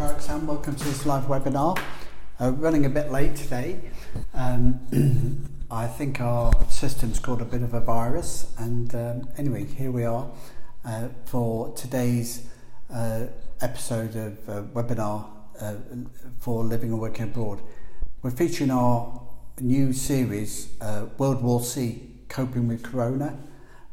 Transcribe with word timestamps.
Parks 0.00 0.30
and 0.30 0.48
welcome 0.48 0.74
to 0.76 0.84
this 0.84 1.04
live 1.04 1.24
webinar. 1.24 1.78
Uh, 2.40 2.52
running 2.52 2.86
a 2.86 2.88
bit 2.88 3.12
late 3.12 3.36
today. 3.36 3.78
Um, 4.32 5.46
I 5.70 5.86
think 5.88 6.22
our 6.22 6.50
system's 6.70 7.18
caught 7.20 7.42
a 7.42 7.44
bit 7.44 7.60
of 7.60 7.74
a 7.74 7.80
virus, 7.80 8.50
and 8.56 8.94
um, 8.94 9.28
anyway, 9.36 9.64
here 9.66 9.90
we 9.92 10.06
are 10.06 10.26
uh, 10.86 11.08
for 11.26 11.74
today's 11.74 12.46
uh, 12.90 13.26
episode 13.60 14.16
of 14.16 14.48
uh, 14.48 14.62
webinar 14.72 15.26
uh, 15.60 15.74
for 16.38 16.64
living 16.64 16.92
and 16.92 16.98
working 16.98 17.24
abroad. 17.24 17.60
We're 18.22 18.30
featuring 18.30 18.70
our 18.70 19.20
new 19.60 19.92
series, 19.92 20.72
uh, 20.80 21.08
World 21.18 21.42
War 21.42 21.60
C 21.60 22.08
Coping 22.30 22.68
with 22.68 22.82
Corona. 22.82 23.38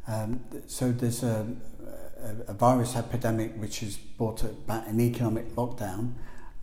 Um, 0.07 0.39
so 0.67 0.93
there's 0.93 1.21
a 1.23 1.45
a, 2.23 2.27
uh, 2.27 2.31
a 2.47 2.53
virus 2.53 2.95
epidemic 2.95 3.53
which 3.57 3.79
has 3.79 3.95
brought 3.97 4.43
about 4.43 4.87
an 4.87 4.99
economic 4.99 5.49
lockdown, 5.55 6.13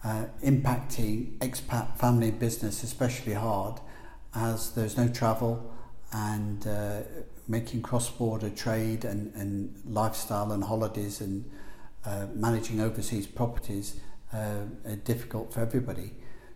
uh, 0.05 0.25
impacting 0.43 1.37
expat 1.39 1.97
family 1.97 2.31
business 2.31 2.83
especially 2.83 3.33
hard 3.33 3.81
as 4.35 4.71
there's 4.73 4.97
no 4.99 5.09
travel 5.09 5.73
and 6.13 6.67
uh, 6.67 7.01
making 7.49 7.81
cross-border 7.81 8.51
trade 8.51 9.05
and, 9.05 9.33
and 9.35 9.75
lifestyle 9.87 10.53
and 10.53 10.65
holidays 10.65 11.21
and 11.23 11.45
uh, 12.05 12.27
managing 12.35 12.81
overseas 12.83 13.27
properties 13.27 13.97
uh, 14.35 14.61
are 14.87 14.97
difficult 15.05 15.53
for 15.53 15.61
everybody. 15.61 16.11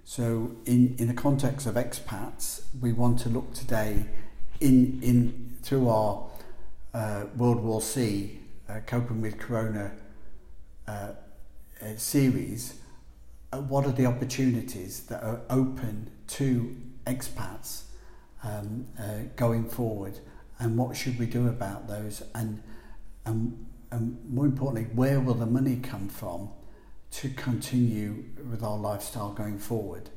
So 0.05 0.53
in, 0.65 0.95
in 0.99 1.09
the 1.09 1.15
context 1.15 1.67
of 1.67 1.75
expats, 1.75 2.63
we 2.81 2.93
want 2.93 3.19
to 3.21 3.29
look 3.29 3.53
today 3.55 4.07
in, 4.61 5.01
in, 5.03 5.57
through 5.63 5.89
our 5.89 6.27
uh, 6.95 7.25
World 7.37 7.63
War 7.63 7.81
C 7.83 8.39
uh, 8.69 8.81
Coping 8.87 9.21
with 9.21 9.39
Corona 9.39 9.91
uh, 10.87 11.11
uh 11.83 11.85
series, 11.97 12.75
uh, 13.53 13.59
what 13.59 13.87
are 13.87 13.93
the 13.93 14.07
opportunities 14.07 15.01
that 15.07 15.23
are 15.23 15.41
open 15.49 16.11
to 16.29 16.77
expats 17.07 17.83
um, 18.45 18.87
uh, 18.99 19.03
going 19.37 19.69
forward, 19.69 20.19
and 20.59 20.77
what 20.77 20.97
should 20.97 21.19
we 21.19 21.27
do 21.27 21.49
about 21.49 21.89
those? 21.89 22.23
And, 22.35 22.63
and, 23.25 23.67
and 23.91 24.19
more 24.29 24.45
importantly, 24.45 24.89
where 24.95 25.21
will 25.21 25.35
the 25.35 25.47
money 25.47 25.77
come 25.77 26.09
from 26.09 26.51
to 27.13 27.31
continue 27.31 28.25
with 28.51 28.63
our 28.63 28.77
lifestyle 28.77 29.31
going 29.31 29.59
forward? 29.59 30.11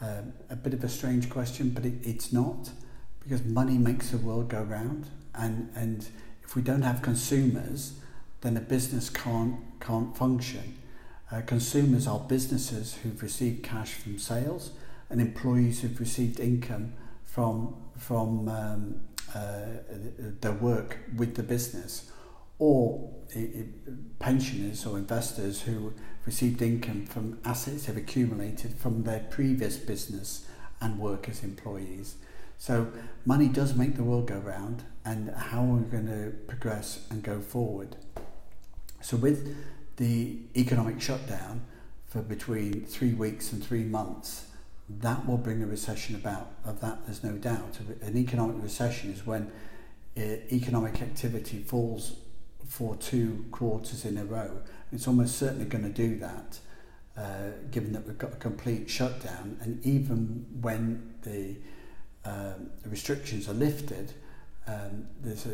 Um, 0.00 0.32
a 0.50 0.56
bit 0.56 0.74
of 0.74 0.84
a 0.84 0.88
strange 0.88 1.30
question, 1.30 1.70
but 1.70 1.86
it, 1.86 1.94
it's 2.02 2.32
not 2.32 2.70
because 3.20 3.44
money 3.44 3.78
makes 3.78 4.10
the 4.10 4.18
world 4.18 4.48
go 4.48 4.62
round, 4.62 5.08
and 5.34 5.70
and 5.74 6.06
if 6.52 6.56
we 6.56 6.60
don't 6.60 6.82
have 6.82 7.00
consumers, 7.00 7.94
then 8.42 8.54
a 8.58 8.60
business 8.60 9.08
can't, 9.08 9.54
can't 9.80 10.14
function. 10.14 10.76
Uh, 11.30 11.40
consumers 11.46 12.06
are 12.06 12.20
businesses 12.20 12.92
who've 13.02 13.22
received 13.22 13.62
cash 13.62 13.92
from 13.94 14.18
sales 14.18 14.72
and 15.08 15.18
employees 15.18 15.80
who've 15.80 15.98
received 15.98 16.38
income 16.40 16.92
from, 17.24 17.74
from 17.96 18.48
um, 18.48 19.00
uh, 19.34 19.40
their 20.42 20.52
work 20.52 20.98
with 21.16 21.34
the 21.36 21.42
business 21.42 22.10
or 22.58 23.10
it, 23.30 24.18
pensioners 24.18 24.84
or 24.84 24.98
investors 24.98 25.62
who 25.62 25.94
received 26.26 26.60
income 26.60 27.06
from 27.06 27.38
assets 27.46 27.86
they've 27.86 27.96
accumulated 27.96 28.74
from 28.74 29.04
their 29.04 29.20
previous 29.30 29.78
business 29.78 30.44
and 30.82 30.98
work 30.98 31.30
as 31.30 31.42
employees. 31.42 32.16
So 32.58 32.92
money 33.26 33.48
does 33.48 33.74
make 33.74 33.96
the 33.96 34.04
world 34.04 34.26
go 34.26 34.38
round, 34.38 34.82
and 35.04 35.30
how 35.30 35.62
we're 35.64 35.80
going 35.80 36.06
to 36.06 36.30
progress 36.46 37.06
and 37.10 37.22
go 37.22 37.40
forward. 37.40 37.96
So 39.00 39.16
with 39.16 39.54
the 39.96 40.38
economic 40.56 41.00
shutdown 41.00 41.62
for 42.06 42.22
between 42.22 42.84
three 42.86 43.14
weeks 43.14 43.52
and 43.52 43.64
three 43.64 43.82
months, 43.82 44.46
that 44.88 45.26
will 45.26 45.38
bring 45.38 45.62
a 45.62 45.66
recession 45.66 46.14
about. 46.14 46.52
Of 46.64 46.80
that, 46.80 47.04
there's 47.06 47.24
no 47.24 47.32
doubt. 47.32 47.78
An 48.02 48.16
economic 48.16 48.62
recession 48.62 49.10
is 49.10 49.26
when 49.26 49.50
eh, 50.16 50.36
economic 50.52 51.02
activity 51.02 51.60
falls 51.62 52.16
for 52.66 52.94
two 52.96 53.44
quarters 53.50 54.04
in 54.04 54.16
a 54.18 54.24
row. 54.24 54.58
It's 54.92 55.08
almost 55.08 55.36
certainly 55.36 55.64
going 55.64 55.84
to 55.84 55.90
do 55.90 56.18
that, 56.18 56.58
uh, 57.16 57.22
given 57.70 57.92
that 57.94 58.06
we've 58.06 58.18
got 58.18 58.34
a 58.34 58.36
complete 58.36 58.88
shutdown, 58.88 59.56
and 59.62 59.84
even 59.84 60.46
when 60.60 61.14
the 61.22 61.56
um, 62.24 62.70
the 62.82 62.88
restrictions 62.88 63.48
are 63.48 63.54
lifted, 63.54 64.12
um, 64.66 65.06
there's 65.22 65.46
a, 65.46 65.50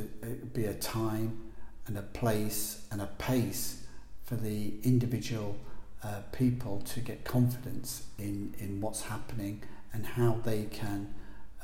be 0.52 0.64
a 0.66 0.74
time 0.74 1.38
and 1.86 1.96
a 1.96 2.02
place 2.02 2.86
and 2.90 3.00
a 3.00 3.06
pace 3.18 3.82
for 4.24 4.36
the 4.36 4.74
individual 4.82 5.56
uh, 6.02 6.20
people 6.32 6.80
to 6.82 7.00
get 7.00 7.24
confidence 7.24 8.04
in, 8.18 8.54
in 8.58 8.80
what's 8.80 9.02
happening 9.02 9.62
and 9.92 10.04
how 10.04 10.38
they 10.44 10.64
can 10.64 11.12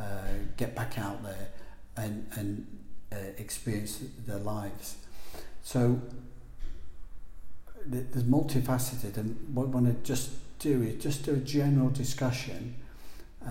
uh, 0.01 0.05
get 0.57 0.75
back 0.75 0.99
out 0.99 1.23
there 1.23 1.49
and, 1.97 2.27
and 2.37 2.67
uh, 3.13 3.17
experience 3.37 4.01
their 4.27 4.39
lives. 4.39 4.97
So 5.63 6.01
there's 7.87 8.25
multifaceted 8.25 9.19
and 9.19 9.55
what 9.55 9.65
I 9.65 9.67
want 9.67 9.87
to 9.87 9.93
just 10.09 10.31
do 10.59 10.83
is 10.83 11.03
just 11.03 11.25
do 11.25 11.33
a 11.33 11.37
general 11.37 11.91
discussion 11.91 12.77
uh, 13.45 13.49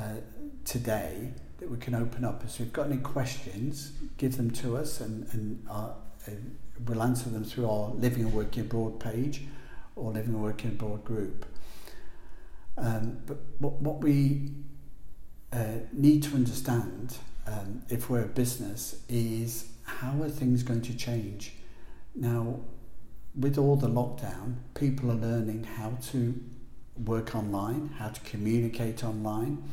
today 0.65 1.31
that 1.59 1.69
we 1.69 1.77
can 1.77 1.95
open 1.95 2.25
up. 2.25 2.41
So 2.43 2.47
if 2.55 2.59
you've 2.61 2.73
got 2.73 2.87
any 2.87 2.97
questions, 2.97 3.91
give 4.17 4.37
them 4.37 4.51
to 4.51 4.77
us 4.77 5.01
and, 5.01 5.65
uh, 5.69 5.89
and 6.25 6.57
we'll 6.85 7.03
answer 7.03 7.29
them 7.29 7.43
through 7.43 7.69
our 7.69 7.89
Living 7.91 8.23
and 8.25 8.33
Working 8.33 8.61
Abroad 8.63 8.99
page 8.99 9.41
or 9.95 10.11
Living 10.11 10.33
and 10.33 10.43
Working 10.43 10.71
Abroad 10.71 11.03
group. 11.05 11.45
Um, 12.77 13.19
but 13.25 13.37
what, 13.59 13.73
what 13.81 14.01
we 14.01 14.51
uh, 15.51 15.75
need 15.91 16.23
to 16.23 16.35
understand 16.35 17.17
um, 17.45 17.83
if 17.89 18.09
we're 18.09 18.23
a 18.23 18.27
business 18.27 19.01
is 19.09 19.69
how 19.83 20.21
are 20.23 20.29
things 20.29 20.63
going 20.63 20.81
to 20.81 20.95
change? 20.95 21.53
Now, 22.15 22.59
with 23.39 23.57
all 23.57 23.75
the 23.75 23.89
lockdown, 23.89 24.55
people 24.75 25.11
are 25.11 25.15
learning 25.15 25.63
how 25.65 25.97
to 26.11 26.39
work 27.05 27.35
online, 27.35 27.89
how 27.97 28.09
to 28.09 28.21
communicate 28.21 29.03
online 29.03 29.63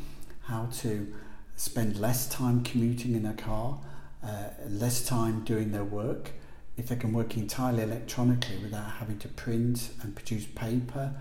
how 0.50 0.68
to 0.80 1.12
spend 1.54 1.96
less 1.96 2.28
time 2.28 2.62
commuting 2.64 3.14
in 3.14 3.24
a 3.24 3.32
car, 3.32 3.78
uh, 4.24 4.48
less 4.68 5.04
time 5.06 5.44
doing 5.44 5.70
their 5.70 5.84
work. 5.84 6.32
If 6.76 6.88
they 6.88 6.96
can 6.96 7.12
work 7.12 7.36
entirely 7.36 7.82
electronically 7.84 8.58
without 8.58 8.90
having 9.00 9.18
to 9.20 9.28
print 9.28 9.90
and 10.02 10.14
produce 10.14 10.46
paper, 10.46 11.12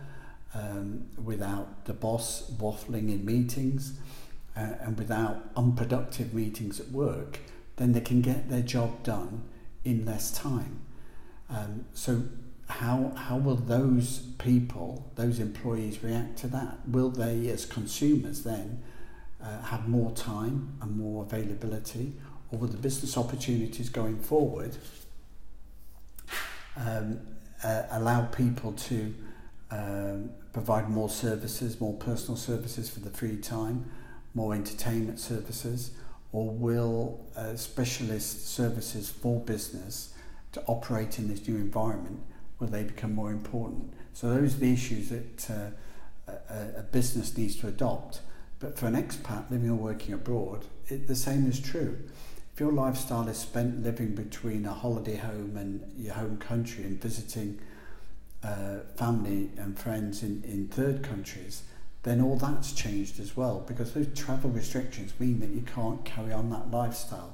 um, 0.56 1.06
without 1.24 1.86
the 1.86 1.94
boss 1.94 2.50
waffling 2.58 3.10
in 3.16 3.24
meetings, 3.24 3.94
uh, 4.58 4.62
and 4.86 4.98
without 4.98 5.50
unproductive 5.56 6.34
meetings 6.34 6.80
at 6.80 6.90
work, 6.90 7.40
then 7.76 7.94
they 7.94 8.02
can 8.02 8.22
get 8.22 8.50
their 8.50 8.62
job 8.64 9.04
done 9.04 9.44
in 9.86 10.06
less 10.06 10.32
time. 10.32 10.80
Um, 11.52 11.86
so 11.94 12.24
how 12.68 13.10
how 13.26 13.38
will 13.38 13.60
those 13.78 14.20
people, 14.50 15.12
those 15.16 15.40
employees 15.40 16.04
react 16.04 16.38
to 16.40 16.48
that? 16.48 16.80
Will 16.90 17.10
they 17.12 17.48
as 17.50 17.66
consumers 17.66 18.44
then 18.44 18.82
uh, 19.44 19.62
have 19.62 19.88
more 19.88 20.12
time 20.12 20.76
and 20.82 20.98
more 20.98 21.24
availability, 21.24 22.14
or 22.52 22.60
will 22.60 22.68
the 22.68 22.78
business 22.78 23.18
opportunities 23.18 23.90
going 23.90 24.18
forward 24.20 24.76
um, 26.78 27.20
uh, 27.64 27.84
allow 27.92 28.26
people 28.26 28.72
to 28.74 29.14
um, 29.72 30.30
provide 30.54 30.90
more 30.90 31.10
services, 31.10 31.80
more 31.80 31.94
personal 31.96 32.36
services 32.38 32.90
for 32.90 33.00
the 33.02 33.10
free 33.10 33.38
time, 33.38 33.90
more 34.34 34.54
entertainment 34.54 35.20
services, 35.20 35.92
or 36.32 36.50
will 36.50 37.20
uh, 37.36 37.56
specialist 37.56 38.48
services 38.50 39.10
for 39.10 39.40
business 39.42 40.14
to 40.52 40.62
operate 40.66 41.20
in 41.20 41.28
this 41.28 41.48
new 41.48 41.56
environment, 41.58 42.20
will 42.60 42.68
they 42.68 42.84
become 42.84 43.14
more 43.14 43.32
important? 43.32 43.94
So 44.14 44.30
those 44.34 44.56
are 44.56 44.60
the 44.60 44.74
issues 44.74 45.10
that 45.10 45.50
uh, 46.28 46.32
a, 46.50 46.80
a 46.80 46.84
business 46.92 47.38
needs 47.38 47.56
to 47.58 47.68
adopt. 47.68 48.22
But 48.60 48.78
for 48.78 48.88
an 48.88 48.96
expat 49.02 49.50
living 49.50 49.70
or 49.70 49.76
working 49.76 50.14
abroad, 50.14 50.66
it, 50.90 51.08
the 51.08 51.16
same 51.16 51.48
is 51.48 51.60
true. 51.60 51.98
If 52.54 52.60
your 52.60 52.74
lifestyle 52.74 53.28
is 53.30 53.38
spent 53.38 53.84
living 53.84 54.16
between 54.16 54.66
a 54.66 54.74
holiday 54.74 55.16
home 55.16 55.56
and 55.56 55.90
your 55.98 56.14
home 56.14 56.38
country 56.38 56.84
and 56.84 57.02
visiting 57.02 57.60
uh, 58.44 58.80
family 58.96 59.50
and 59.58 59.80
friends 59.80 60.24
in, 60.24 60.44
in 60.44 60.68
third 60.68 61.04
countries, 61.04 61.64
then 62.04 62.22
all 62.22 62.38
that's 62.38 62.74
changed 62.74 63.20
as 63.20 63.36
well 63.36 63.64
because 63.66 63.94
those 63.94 64.08
travel 64.14 64.50
restrictions 64.50 65.14
mean 65.20 65.40
that 65.40 65.50
you 65.50 65.62
can't 65.62 66.04
carry 66.04 66.34
on 66.34 66.50
that 66.50 66.70
lifestyle. 66.70 67.34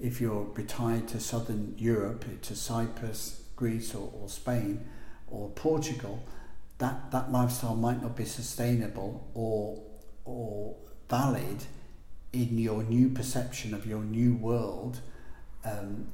If 0.00 0.20
you're 0.20 0.44
retired 0.54 1.06
to 1.08 1.20
southern 1.20 1.74
Europe, 1.78 2.24
to 2.42 2.56
Cyprus, 2.56 3.42
Greece, 3.54 3.94
or, 3.94 4.10
or 4.20 4.28
Spain, 4.28 4.84
or 5.28 5.50
Portugal, 5.50 6.24
that, 6.78 7.10
that 7.12 7.30
lifestyle 7.30 7.76
might 7.76 8.00
not 8.02 8.16
be 8.16 8.24
sustainable 8.24 9.28
or 9.34 9.80
or 10.34 10.74
valid 11.08 11.64
in 12.32 12.56
your 12.58 12.82
new 12.84 13.08
perception 13.08 13.74
of 13.74 13.84
your 13.86 14.02
new 14.02 14.34
world 14.34 15.00
um, 15.64 16.06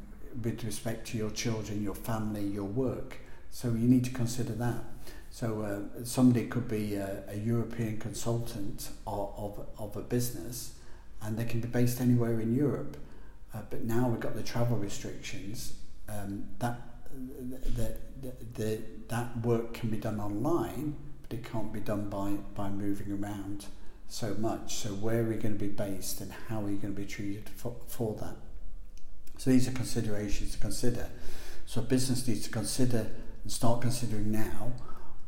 with 0.43 0.65
respect 0.65 1.07
to 1.09 1.19
your 1.19 1.31
children, 1.31 1.83
your 1.83 1.95
family, 1.95 2.43
your 2.43 2.65
work. 2.65 3.19
So 3.51 3.69
you 3.69 3.87
need 3.95 4.05
to 4.05 4.11
consider 4.11 4.53
that. 4.55 4.83
So 5.31 5.63
uh, 5.63 6.05
somebody 6.05 6.47
could 6.47 6.69
be 6.69 6.95
a, 6.95 7.23
a 7.29 7.37
European 7.37 7.99
consultant 7.99 8.89
of, 9.07 9.33
of, 9.37 9.67
of, 9.79 9.97
a 9.97 10.01
business 10.01 10.73
and 11.23 11.37
they 11.39 11.45
can 11.45 11.61
be 11.61 11.69
based 11.69 12.01
anywhere 12.01 12.41
in 12.41 12.55
Europe. 12.57 12.97
Uh, 13.55 13.61
but 13.69 13.85
now 13.85 14.09
we've 14.09 14.21
got 14.21 14.35
the 14.35 14.43
travel 14.43 14.77
restrictions, 14.79 15.75
um, 16.09 16.45
that, 16.59 16.79
the, 17.13 17.97
the, 18.23 18.33
the, 18.55 18.79
that 19.09 19.37
work 19.45 19.75
can 19.75 19.91
be 19.91 19.97
done 19.99 20.21
online, 20.21 20.95
but 21.23 21.39
it 21.39 21.45
can't 21.51 21.73
be 21.73 21.81
done 21.81 22.09
by, 22.09 22.31
by 22.55 22.69
moving 22.71 23.13
around. 23.23 23.67
so 24.09 24.35
much. 24.35 24.75
So 24.77 24.91
where 24.91 25.21
are 25.23 25.29
we 25.29 25.35
going 25.37 25.55
to 25.59 25.65
be 25.65 25.69
based 25.69 26.21
and 26.21 26.33
how 26.49 26.59
are 26.61 26.65
we 26.65 26.75
going 26.77 26.95
to 26.95 27.01
be 27.01 27.07
treated 27.07 27.49
for, 27.51 27.75
for 27.87 28.15
that? 28.21 28.37
So 29.39 29.51
these 29.51 29.69
are 29.69 29.73
considerations 29.73 30.53
to 30.53 30.59
consider. 30.59 31.09
So 31.67 31.81
business 31.83 32.27
needs 32.27 32.43
to 32.45 32.51
consider 32.51 33.09
and 33.43 33.53
start 33.53 33.83
considering 33.83 34.31
now 34.33 34.73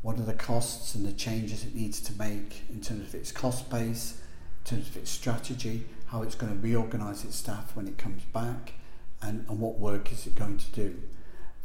what 0.01 0.17
are 0.17 0.23
the 0.23 0.33
costs 0.33 0.95
and 0.95 1.05
the 1.05 1.11
changes 1.11 1.65
it 1.65 1.75
needs 1.75 1.99
to 2.01 2.13
make 2.13 2.63
in 2.69 2.81
terms 2.81 3.01
of 3.07 3.15
its 3.15 3.31
cost 3.31 3.69
base, 3.69 4.21
in 4.65 4.77
terms 4.77 4.87
of 4.89 4.97
its 4.97 5.11
strategy, 5.11 5.85
how 6.07 6.21
it's 6.23 6.35
going 6.35 6.51
to 6.55 6.59
reorganize 6.65 7.23
its 7.25 7.35
staff 7.35 7.75
when 7.75 7.87
it 7.87 7.97
comes 7.97 8.23
back, 8.25 8.73
and, 9.21 9.45
and 9.49 9.59
what 9.59 9.77
work 9.77 10.13
is 10.13 10.25
it 10.25 10.35
going 10.35 10.57
to 10.57 10.71
do. 10.71 10.95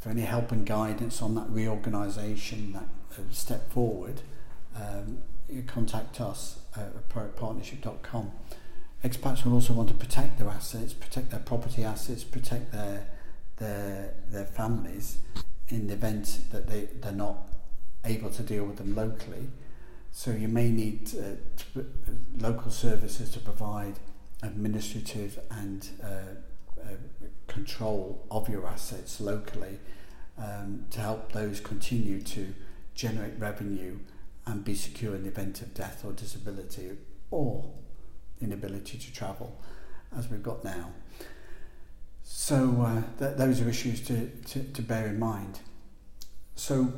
For 0.00 0.10
any 0.10 0.22
help 0.22 0.50
and 0.50 0.66
guidance 0.66 1.22
on 1.22 1.36
that 1.36 1.48
reorganization, 1.48 2.72
that 2.72 2.88
uh, 3.16 3.22
step 3.30 3.70
forward, 3.70 4.20
um, 4.76 5.18
contact 5.66 6.20
us 6.20 6.60
at 6.76 7.08
productpartnership.com. 7.08 8.32
Expats 9.04 9.44
will 9.44 9.54
also 9.54 9.72
want 9.74 9.88
to 9.88 9.94
protect 9.94 10.38
their 10.38 10.48
assets, 10.48 10.92
protect 10.92 11.30
their 11.30 11.40
property 11.40 11.84
assets, 11.84 12.24
protect 12.24 12.72
their 12.72 13.06
their 13.58 14.14
their 14.30 14.46
families 14.46 15.18
in 15.68 15.86
the 15.86 15.94
event 15.94 16.40
that 16.50 16.68
they, 16.68 16.88
they're 17.00 17.12
not 17.12 17.48
able 18.04 18.30
to 18.30 18.42
deal 18.42 18.64
with 18.64 18.76
them 18.76 18.94
locally. 18.94 19.46
So 20.10 20.30
you 20.30 20.48
may 20.48 20.70
need 20.70 21.08
uh, 21.18 21.36
to, 21.80 21.80
uh, 21.80 21.82
local 22.38 22.70
services 22.70 23.30
to 23.30 23.40
provide 23.40 23.94
administrative 24.42 25.38
and 25.50 25.88
uh, 26.02 26.06
uh, 26.80 26.86
control 27.46 28.24
of 28.30 28.48
your 28.48 28.66
assets 28.66 29.20
locally 29.20 29.78
um, 30.38 30.84
to 30.90 31.00
help 31.00 31.32
those 31.32 31.60
continue 31.60 32.20
to 32.22 32.54
generate 32.94 33.38
revenue 33.38 33.98
and 34.46 34.64
be 34.64 34.74
secure 34.74 35.14
in 35.14 35.22
the 35.22 35.28
event 35.28 35.62
of 35.62 35.72
death 35.74 36.04
or 36.04 36.12
disability 36.12 36.90
or 37.30 37.64
inability 38.40 38.98
to 38.98 39.12
travel 39.12 39.56
as 40.16 40.28
we've 40.28 40.42
got 40.42 40.62
now. 40.64 40.90
So 42.22 42.82
uh, 42.82 43.02
th- 43.18 43.36
those 43.36 43.60
are 43.60 43.68
issues 43.68 44.00
to, 44.02 44.28
to, 44.28 44.62
to, 44.62 44.82
bear 44.82 45.06
in 45.08 45.18
mind. 45.18 45.60
So 46.56 46.92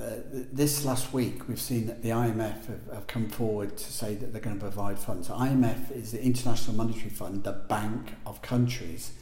uh, 0.00 0.10
this 0.52 0.84
last 0.84 1.12
week 1.12 1.46
we've 1.48 1.60
seen 1.60 1.86
that 1.86 2.02
the 2.02 2.10
IMF 2.10 2.66
have, 2.66 2.80
have, 2.94 3.06
come 3.06 3.28
forward 3.28 3.76
to 3.76 3.92
say 3.92 4.14
that 4.14 4.32
they're 4.32 4.42
going 4.42 4.56
to 4.56 4.60
provide 4.62 4.98
funds. 4.98 5.28
IMF 5.28 5.90
is 5.92 6.12
the 6.12 6.22
International 6.22 6.74
Monetary 6.76 7.10
Fund, 7.10 7.44
the 7.44 7.52
bank 7.52 8.14
of 8.26 8.40
countries, 8.42 9.12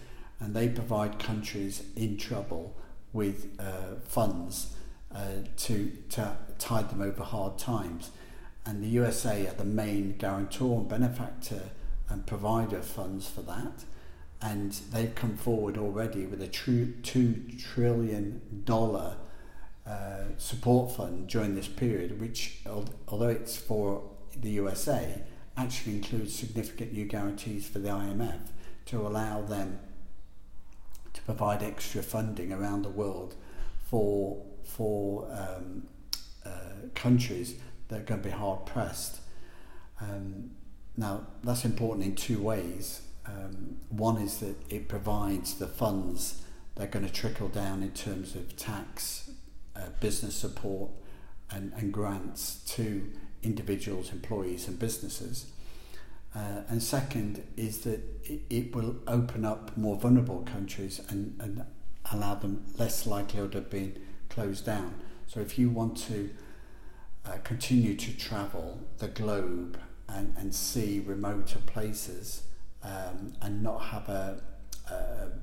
and 0.41 0.55
they 0.55 0.69
provide 0.69 1.19
countries 1.19 1.83
in 1.97 2.17
trouble 2.17 2.75
with 3.13 3.55
uh, 3.59 3.97
funds 4.07 4.75
uh, 5.15 5.45
to, 5.59 5.93
to 6.09 6.35
tide 6.59 6.89
them 6.89 7.03
over 7.03 7.23
hard 7.23 7.59
times. 7.59 8.13
And 8.65 8.83
the 8.83 8.89
USA 8.89 9.47
are 9.47 9.53
the 9.53 9.63
main 9.65 10.17
guarantor 10.17 10.79
and 10.81 10.89
benefactor 10.89 11.65
and 12.09 12.27
provider 12.27 12.79
of 12.79 12.87
funds 12.87 13.29
for 13.29 13.43
that. 13.43 13.85
And 14.41 14.73
they've 14.91 15.15
come 15.15 15.37
forward 15.37 15.77
already 15.77 16.25
with 16.25 16.41
a 16.41 16.47
true 16.47 16.95
$2 17.03 17.63
trillion 17.63 18.65
uh, 18.67 19.15
support 20.39 20.97
fund 20.97 21.29
during 21.29 21.57
this 21.57 21.69
period, 21.69 22.19
which, 22.19 22.61
although 23.07 23.29
it's 23.29 23.55
for 23.59 24.03
the 24.41 24.49
USA, 24.53 25.21
actually 25.59 25.97
includes 25.97 26.35
significant 26.35 26.95
new 26.95 27.05
guarantees 27.05 27.69
for 27.69 27.81
the 27.81 27.91
IMF 27.91 28.39
to 28.87 29.07
allow 29.07 29.43
them 29.43 29.79
to 31.13 31.21
provide 31.23 31.63
extra 31.63 32.03
funding 32.03 32.51
around 32.51 32.81
the 32.81 32.89
world 32.89 33.35
for 33.91 34.43
for 34.77 35.29
um, 35.33 35.87
uh, 36.47 36.51
countries 36.95 37.55
that 37.89 38.01
are 38.01 38.05
going 38.05 38.23
to 38.23 38.29
be 38.29 38.35
hard 38.35 38.65
pressed. 38.67 39.21
Um, 40.01 40.51
now, 40.97 41.27
that's 41.45 41.65
important 41.65 42.07
in 42.07 42.15
two 42.15 42.41
ways. 42.43 43.03
Um, 43.27 43.77
one 43.91 44.17
is 44.21 44.39
that 44.39 44.57
it 44.71 44.89
provides 44.89 45.55
the 45.55 45.67
funds 45.69 46.43
that 46.75 46.85
are 46.85 47.01
going 47.01 47.07
to 47.07 47.13
trickle 47.13 47.49
down 47.49 47.83
in 47.83 47.91
terms 47.91 48.35
of 48.35 48.57
tax, 48.57 49.31
uh, 49.77 49.81
business 50.01 50.35
support, 50.35 50.91
and, 51.51 51.73
and 51.77 51.93
grants 51.93 52.63
to 52.77 53.11
individuals, 53.43 54.11
employees, 54.11 54.69
and 54.69 54.79
businesses. 54.79 55.53
Uh, 56.35 56.63
and 56.69 56.83
second 56.83 57.47
is 57.59 57.81
that 57.81 58.01
it, 58.25 58.41
it 58.49 58.75
will 58.75 58.97
open 59.07 59.45
up 59.45 59.77
more 59.77 59.97
vulnerable 59.97 60.43
countries 60.47 60.99
and, 61.11 61.37
and 61.41 61.63
allow 62.11 62.35
them 62.35 62.65
less 62.79 63.07
likelihood 63.07 63.55
of 63.55 63.69
being 63.69 63.93
Close 64.33 64.63
down. 64.63 64.95
So 65.27 65.41
if 65.41 65.59
you 65.59 65.69
want 65.69 65.95
to 66.09 66.31
uh, 67.27 67.33
continue 67.45 67.95
to 67.97 68.17
travel 68.17 68.81
the 68.97 69.09
globe 69.09 69.79
and, 70.09 70.35
and 70.39 70.55
see 70.55 71.01
remoter 71.05 71.59
places 71.59 72.45
um, 72.83 73.35
and 73.43 73.63
not 73.63 73.81
have 73.81 74.09
a, 74.09 74.43
a, 74.91 74.95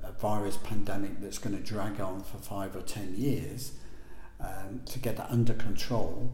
a, 0.08 0.12
virus 0.18 0.58
pandemic 0.64 1.22
that's 1.22 1.38
going 1.38 1.56
to 1.56 1.62
drag 1.64 2.02
on 2.02 2.24
for 2.24 2.40
five 2.40 2.76
or 2.76 2.82
ten 2.82 3.16
years 3.16 3.74
um, 4.40 4.82
to 4.88 4.98
get 4.98 5.18
that 5.18 5.30
under 5.30 5.54
control, 5.54 6.34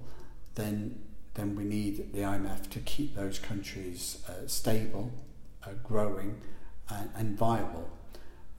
then 0.53 0.97
then 1.33 1.57
we 1.57 1.65
need 1.65 2.13
the 2.13 2.19
IMF 2.21 2.69
to 2.69 2.79
keep 2.79 3.17
those 3.17 3.37
countries 3.37 4.23
uh, 4.29 4.47
stable, 4.47 5.11
uh, 5.65 5.71
growing, 5.83 6.39
and, 6.89 7.09
and 7.17 7.37
viable. 7.37 7.89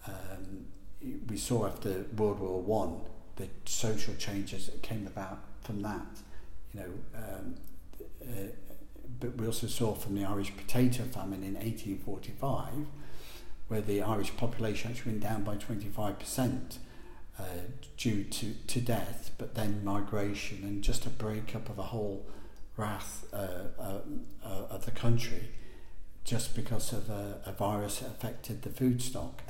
Um, 0.07 0.67
we 1.31 1.39
saw 1.39 1.67
after 1.67 2.05
World 2.15 2.41
War 2.41 2.61
One 2.61 3.01
the 3.37 3.49
social 3.67 4.15
changes 4.15 4.67
that 4.67 4.83
came 4.83 5.07
about 5.07 5.39
from 5.63 5.83
that. 5.83 6.07
You 6.75 6.81
know, 6.81 6.87
um, 7.17 7.55
uh, 8.23 8.49
but 9.21 9.37
we 9.37 9.47
also 9.47 9.67
saw 9.67 9.95
from 9.95 10.15
the 10.15 10.25
Irish 10.25 10.55
potato 10.57 11.05
famine 11.05 11.43
in 11.45 11.55
1845, 11.55 12.69
where 13.69 13.81
the 13.81 14.03
Irish 14.03 14.37
population 14.37 14.91
actually 14.91 15.13
went 15.13 15.23
down 15.23 15.43
by 15.43 15.57
25% 15.57 16.79
uh, 17.39 17.43
due 17.97 18.25
to, 18.25 18.55
to 18.67 18.81
death, 18.81 19.31
but 19.39 19.55
then 19.55 19.83
migration 19.85 20.59
and 20.63 20.83
just 20.83 21.07
a 21.07 21.11
breakup 21.11 21.69
of 21.69 21.79
a 21.79 21.83
whole 21.85 22.27
wrath 22.77 23.25
uh, 23.33 23.37
uh, 23.79 23.99
uh, 24.45 24.49
of 24.71 24.85
the 24.85 24.91
country 24.91 25.49
just 26.25 26.55
because 26.55 26.93
of 26.93 27.09
a, 27.09 27.39
uh, 27.47 27.51
a 27.51 27.53
virus 27.53 28.01
that 28.01 28.09
affected 28.09 28.63
the 28.63 28.71
food 28.71 29.01
stock. 29.01 29.41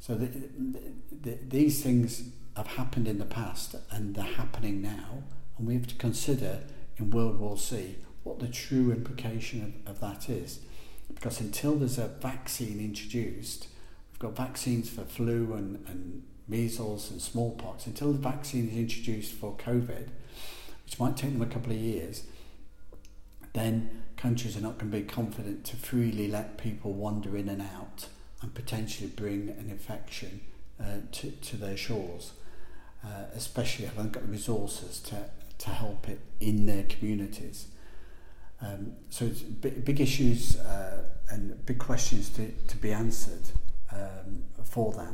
So 0.00 0.14
the, 0.14 0.26
the, 0.26 0.40
the, 1.22 1.38
these 1.48 1.82
things 1.82 2.22
have 2.56 2.66
happened 2.66 3.08
in 3.08 3.18
the 3.18 3.24
past 3.24 3.74
and 3.90 4.14
they're 4.14 4.24
happening 4.36 4.80
now, 4.80 5.24
and 5.58 5.66
we 5.66 5.74
have 5.74 5.86
to 5.88 5.94
consider 5.96 6.60
in 6.96 7.10
World 7.10 7.38
War 7.38 7.58
C 7.58 7.96
what 8.22 8.38
the 8.38 8.48
true 8.48 8.90
implication 8.92 9.80
of, 9.86 9.92
of 9.92 10.00
that 10.00 10.28
is. 10.28 10.60
Because 11.14 11.40
until 11.40 11.76
there's 11.76 11.98
a 11.98 12.08
vaccine 12.08 12.80
introduced, 12.80 13.68
we've 14.10 14.18
got 14.18 14.36
vaccines 14.36 14.90
for 14.90 15.02
flu 15.04 15.52
and, 15.54 15.84
and 15.86 16.22
measles 16.48 17.10
and 17.10 17.20
smallpox. 17.20 17.86
Until 17.86 18.12
the 18.12 18.18
vaccine 18.18 18.68
is 18.68 18.76
introduced 18.76 19.32
for 19.32 19.56
COVID, 19.56 20.08
which 20.84 20.98
might 20.98 21.16
take 21.16 21.32
them 21.32 21.42
a 21.42 21.46
couple 21.46 21.72
of 21.72 21.78
years, 21.78 22.24
then 23.52 24.02
countries 24.16 24.56
are 24.56 24.60
not 24.60 24.78
going 24.78 24.90
to 24.90 24.98
be 24.98 25.04
confident 25.04 25.64
to 25.66 25.76
freely 25.76 26.28
let 26.28 26.58
people 26.58 26.92
wander 26.92 27.36
in 27.36 27.48
and 27.48 27.62
out 27.62 28.08
and 28.42 28.54
potentially 28.54 29.08
bring 29.08 29.48
an 29.48 29.68
infection 29.70 30.40
uh, 30.80 30.98
to, 31.12 31.30
to 31.30 31.56
their 31.56 31.76
shores, 31.76 32.32
uh, 33.04 33.08
especially 33.34 33.84
if 33.86 33.90
they 33.92 33.96
haven't 33.96 34.12
got 34.12 34.22
the 34.24 34.32
resources 34.32 35.00
to, 35.00 35.24
to 35.58 35.70
help 35.70 36.08
it 36.08 36.20
in 36.40 36.66
their 36.66 36.82
communities. 36.84 37.68
Um, 38.60 38.92
so 39.10 39.26
it's 39.26 39.40
big, 39.40 39.84
big 39.84 40.00
issues 40.00 40.56
uh, 40.56 41.04
and 41.30 41.64
big 41.66 41.78
questions 41.78 42.28
to, 42.30 42.48
to 42.50 42.76
be 42.76 42.92
answered 42.92 43.42
um, 43.92 44.42
for 44.64 44.92
that. 44.92 45.10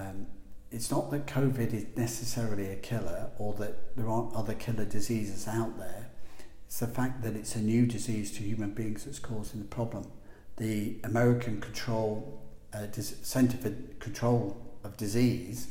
Um, 0.00 0.26
it's 0.72 0.90
not 0.90 1.10
that 1.10 1.26
COVID 1.26 1.74
is 1.74 1.84
necessarily 1.96 2.68
a 2.70 2.76
killer 2.76 3.30
or 3.38 3.54
that 3.54 3.96
there 3.96 4.08
aren't 4.08 4.34
other 4.36 4.54
killer 4.54 4.84
diseases 4.84 5.48
out 5.48 5.76
there. 5.78 6.06
It's 6.66 6.78
the 6.78 6.86
fact 6.86 7.24
that 7.24 7.34
it's 7.34 7.56
a 7.56 7.60
new 7.60 7.86
disease 7.86 8.30
to 8.36 8.44
human 8.44 8.70
beings 8.70 9.04
that's 9.04 9.18
causing 9.18 9.58
the 9.58 9.66
problem 9.66 10.06
the 10.60 10.98
American 11.04 11.58
Control 11.58 12.38
uh, 12.74 12.84
Center 13.00 13.56
for 13.56 13.70
Control 13.98 14.54
of 14.84 14.94
Disease 14.98 15.68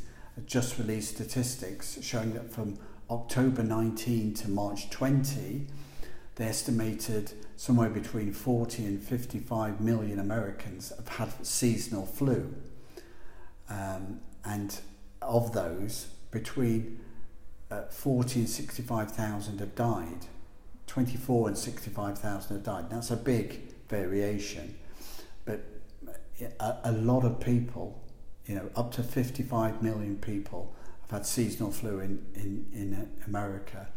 just 0.48 0.80
released 0.80 1.14
statistics 1.14 2.00
showing 2.02 2.34
that 2.34 2.52
from 2.52 2.78
October 3.12 3.62
19 3.62 4.34
to 4.34 4.50
March 4.50 4.90
20, 4.90 5.68
they 6.36 6.46
estimated 6.46 7.34
somewhere 7.56 7.90
between 7.90 8.32
40 8.34 8.84
and 8.86 9.00
55 9.02 9.80
million 9.80 10.18
Americans 10.18 10.92
have 10.98 11.08
had 11.08 11.46
seasonal 11.46 12.06
flu. 12.08 12.56
Um, 13.70 14.22
and 14.46 14.80
of 15.22 15.54
those, 15.54 16.08
between 16.32 17.00
uh, 17.70 17.84
40 17.84 18.40
and 18.40 18.50
65,000 18.50 19.60
have 19.60 19.76
died. 19.76 20.26
24 20.88 21.50
and 21.50 21.58
65,000 21.60 22.56
have 22.56 22.64
died. 22.66 22.90
that's 22.90 23.12
a 23.12 23.18
big 23.18 23.69
variation. 23.90 24.76
But 25.46 25.66
uh, 26.08 26.14
a, 26.62 26.78
a 26.86 26.92
lot 26.94 27.26
of 27.26 27.40
people, 27.42 28.02
you 28.46 28.56
know, 28.56 28.70
up 28.76 28.94
to 28.94 29.04
55 29.04 29.82
million 29.82 30.16
people 30.18 30.74
have 31.02 31.12
had 31.12 31.26
seasonal 31.26 31.72
flu 31.72 32.00
in, 32.00 32.26
in, 32.36 32.66
in 32.74 32.94
uh, 32.94 33.06
America. 33.28 33.88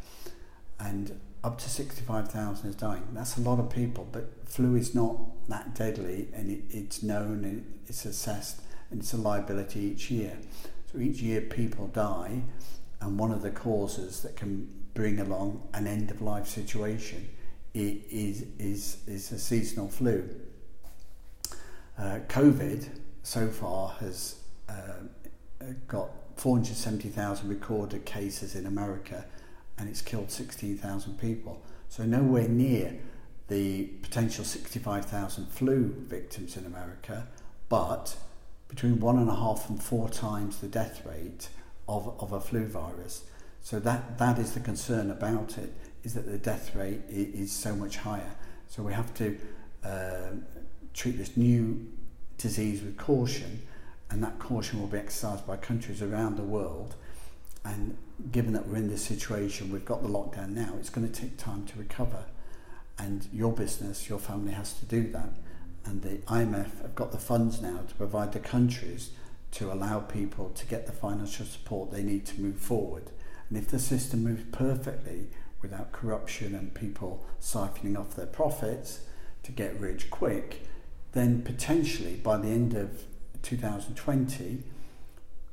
And 0.81 1.21
up 1.45 1.59
to 1.59 1.69
65,000 1.71 2.71
is 2.71 2.75
dying. 2.75 3.07
That's 3.13 3.37
a 3.37 3.41
lot 3.43 3.61
of 3.61 3.71
people, 3.71 4.09
but 4.11 4.27
flu 4.45 4.75
is 4.75 4.95
not 4.95 5.17
that 5.49 5.75
deadly 5.75 6.29
and 6.33 6.51
it, 6.51 6.63
it's 6.71 7.03
known 7.03 7.45
and 7.45 7.79
it's 7.87 8.05
assessed 8.05 8.63
and 8.91 9.01
it's 9.01 9.13
a 9.13 9.17
liability 9.17 9.81
each 9.81 10.11
year. 10.11 10.39
So 10.93 10.99
each 10.99 11.21
year 11.21 11.41
people 11.41 11.89
die 11.89 12.43
and 13.01 13.19
one 13.19 13.33
of 13.33 13.43
the 13.43 13.51
causes 13.51 14.23
that 14.23 14.37
can 14.37 14.69
bring 14.95 15.19
along 15.19 15.67
an 15.75 15.87
end 15.87 16.11
of 16.11 16.21
life 16.21 16.47
situation 16.47 17.29
is, 17.75 18.45
is, 18.59 18.99
is 19.07 19.33
a 19.33 19.39
seasonal 19.39 19.89
flu. 19.89 20.29
Uh, 21.99 22.19
COVID 22.29 22.89
so 23.23 23.49
far 23.49 23.91
has 24.01 24.37
uh, 24.69 25.65
got 25.87 26.11
470,000 26.37 27.49
recorded 27.49 28.05
cases 28.05 28.55
in 28.55 28.67
America 28.67 29.25
and 29.79 29.89
it's 29.89 30.03
killed 30.03 30.31
16,000 30.31 31.19
people. 31.19 31.63
So, 31.89 32.05
nowhere 32.05 32.49
near 32.49 32.97
the 33.49 33.85
potential 34.03 34.45
65,000 34.45 35.47
flu 35.49 35.95
victims 36.09 36.57
in 36.57 36.65
America, 36.65 37.27
but 37.69 38.17
between 38.69 38.99
one 39.01 39.19
and 39.19 39.29
a 39.29 39.37
half 39.37 39.69
and 39.69 39.83
four 39.83 40.09
times 40.09 40.59
the 40.59 40.69
death 40.69 41.05
rate 41.05 41.49
of, 41.89 42.19
of 42.21 42.33
a 42.33 42.41
flu 42.41 42.65
virus. 42.65 43.25
So, 43.61 43.79
that, 43.81 44.17
that 44.19 44.39
is 44.39 44.53
the 44.53 44.61
concern 44.61 45.11
about 45.11 45.59
it. 45.59 45.75
is 46.05 46.15
that 46.15 46.27
the 46.31 46.39
death 46.39 46.75
rate 46.75 47.01
is 47.09 47.53
so 47.53 47.75
much 47.75 47.97
higher. 47.99 48.33
So 48.69 48.83
we 48.83 48.93
have 48.93 49.15
to 49.15 49.39
um, 49.85 50.45
treat 50.95 51.17
this 51.19 51.37
new 51.37 51.87
disease 52.39 52.83
with 52.83 52.97
caution, 52.97 53.63
and 54.11 54.23
that 54.23 54.39
caution 54.39 54.81
will 54.81 54.89
be 54.89 54.99
exercised 54.99 55.47
by 55.47 55.57
countries 55.57 56.03
around 56.03 56.37
the 56.37 56.43
world. 56.43 56.97
And 57.65 57.97
given 58.33 58.53
that 58.55 58.67
we're 58.67 58.77
in 58.77 58.89
this 58.91 59.03
situation, 59.05 59.71
we've 59.73 59.85
got 59.85 60.03
the 60.03 60.09
lockdown 60.09 60.51
now, 60.51 60.75
it's 60.79 60.91
going 60.91 61.09
to 61.11 61.21
take 61.21 61.37
time 61.37 61.65
to 61.67 61.79
recover. 61.79 62.25
And 62.99 63.27
your 63.33 63.53
business, 63.53 64.09
your 64.09 64.19
family 64.19 64.53
has 64.53 64.73
to 64.81 64.85
do 64.87 65.11
that. 65.13 65.31
And 65.85 66.03
the 66.03 66.19
IMF 66.27 66.81
have 66.83 66.95
got 66.95 67.13
the 67.13 67.19
funds 67.19 67.61
now 67.61 67.79
to 67.87 67.95
provide 67.95 68.33
the 68.33 68.39
countries 68.41 69.11
to 69.53 69.73
allow 69.73 70.01
people 70.01 70.51
to 70.51 70.67
get 70.67 70.87
the 70.87 70.93
financial 70.93 71.45
support 71.47 71.93
they 71.93 72.03
need 72.03 72.27
to 72.27 72.41
move 72.41 72.57
forward. 72.59 73.11
And 73.49 73.59
if 73.59 73.69
the 73.69 73.79
system 73.79 74.25
moves 74.25 74.45
perfectly, 74.51 75.27
without 75.63 75.93
corruption 75.93 76.55
and 76.55 76.75
people 76.75 77.25
siphoning 77.41 77.97
off 77.97 78.15
their 78.17 78.27
profits 78.27 79.01
to 79.45 79.53
get 79.53 79.79
rich 79.81 80.11
quick, 80.11 80.65
then 81.13 81.43
potentially 81.43 82.17
by 82.17 82.37
the 82.37 82.49
end 82.49 82.75
of 82.75 83.05
2020, 83.43 84.65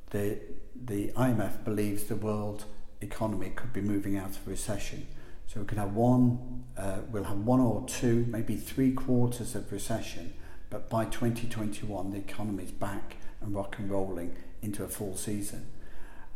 the, 0.10 0.40
the 0.86 1.10
IMF 1.12 1.64
believes 1.64 2.04
the 2.06 2.16
world 2.16 2.66
economy 3.02 3.52
could 3.56 3.72
be 3.72 3.82
moving 3.82 4.18
out 4.18 4.32
of 4.32 4.48
recession. 4.48 5.08
So 5.48 5.62
we 5.62 5.66
could 5.68 5.78
have 5.80 5.94
one, 5.96 6.66
uh, 6.78 6.98
we'll 7.10 7.24
have 7.24 7.40
one 7.40 7.60
or 7.60 7.86
two, 7.88 8.26
maybe 8.30 8.56
three 8.56 8.92
quarters 8.94 9.56
of 9.56 9.72
recession, 9.72 10.34
but 10.70 10.90
by 10.90 11.06
2021 11.06 12.12
the 12.12 12.18
economy 12.18 12.64
is 12.66 12.72
back 12.72 13.16
and 13.42 13.56
rock 13.56 13.78
and 13.80 13.90
rolling 13.90 14.36
into 14.62 14.84
a 14.84 14.88
full 14.88 15.16
season. 15.18 15.66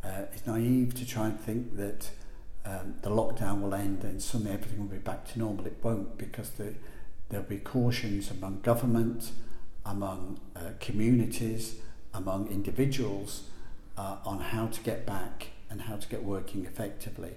Uh, 0.03 0.23
it's 0.33 0.45
naive 0.47 0.93
to 0.95 1.05
try 1.05 1.25
and 1.27 1.39
think 1.39 1.77
that 1.77 2.09
um, 2.65 2.95
the 3.01 3.09
lockdown 3.09 3.61
will 3.61 3.73
end 3.73 4.03
and 4.03 4.21
suddenly 4.21 4.53
everything 4.53 4.79
will 4.79 4.85
be 4.85 4.97
back 4.97 5.27
to 5.33 5.39
normal. 5.39 5.65
It 5.65 5.77
won't 5.81 6.17
because 6.17 6.51
the, 6.51 6.73
there'll 7.29 7.45
be 7.45 7.57
cautions 7.57 8.31
among 8.31 8.61
government, 8.61 9.31
among 9.85 10.39
uh, 10.55 10.71
communities, 10.79 11.75
among 12.13 12.47
individuals 12.47 13.43
uh, 13.97 14.17
on 14.25 14.39
how 14.39 14.67
to 14.67 14.79
get 14.81 15.05
back 15.05 15.47
and 15.69 15.81
how 15.81 15.97
to 15.97 16.07
get 16.07 16.23
working 16.23 16.65
effectively. 16.65 17.33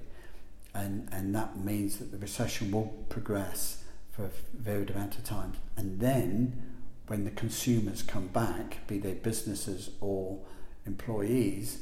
And, 0.75 1.09
and 1.11 1.35
that 1.35 1.59
means 1.59 1.99
that 1.99 2.12
the 2.12 2.18
recession 2.18 2.71
will 2.71 2.92
progress 3.09 3.83
for 4.12 4.25
a 4.26 4.30
varied 4.52 4.90
amount 4.90 5.16
of 5.18 5.25
time. 5.25 5.54
And 5.76 6.00
then 6.00 6.62
when 7.06 7.25
the 7.25 7.30
consumers 7.30 8.02
come 8.02 8.28
back, 8.28 8.87
be 8.87 8.99
they 8.99 9.14
businesses 9.14 9.90
or 10.00 10.38
employees, 10.85 11.80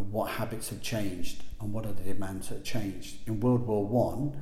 what 0.00 0.32
habits 0.32 0.68
have 0.70 0.80
changed 0.82 1.42
and 1.60 1.72
what 1.72 1.86
are 1.86 1.92
the 1.92 2.02
demands 2.12 2.48
that 2.48 2.56
have 2.56 2.64
changed. 2.64 3.16
In 3.26 3.40
World 3.40 3.66
War 3.66 3.86
One, 3.86 4.36